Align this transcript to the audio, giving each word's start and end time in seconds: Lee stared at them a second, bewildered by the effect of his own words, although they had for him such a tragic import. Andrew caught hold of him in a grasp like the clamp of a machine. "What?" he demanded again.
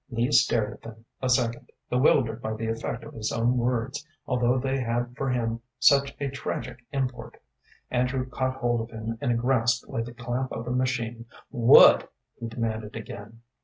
Lee 0.09 0.31
stared 0.31 0.73
at 0.73 0.81
them 0.81 1.05
a 1.21 1.29
second, 1.29 1.69
bewildered 1.91 2.41
by 2.41 2.55
the 2.55 2.65
effect 2.65 3.03
of 3.03 3.13
his 3.13 3.31
own 3.31 3.55
words, 3.55 4.03
although 4.25 4.57
they 4.57 4.79
had 4.81 5.15
for 5.15 5.29
him 5.29 5.61
such 5.77 6.15
a 6.19 6.27
tragic 6.31 6.83
import. 6.91 7.39
Andrew 7.91 8.25
caught 8.27 8.55
hold 8.55 8.81
of 8.81 8.89
him 8.89 9.19
in 9.21 9.29
a 9.29 9.35
grasp 9.37 9.87
like 9.87 10.05
the 10.05 10.13
clamp 10.15 10.51
of 10.53 10.65
a 10.65 10.71
machine. 10.71 11.27
"What?" 11.51 12.11
he 12.39 12.47
demanded 12.47 12.95
again. 12.95 13.41